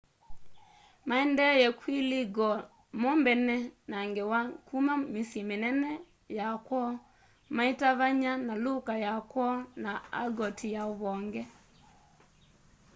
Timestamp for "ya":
6.37-6.47, 9.05-9.13, 10.75-10.83